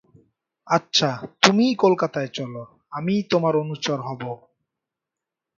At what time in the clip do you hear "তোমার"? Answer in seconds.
3.23-3.53